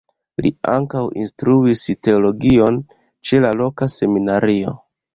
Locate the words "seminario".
4.01-4.79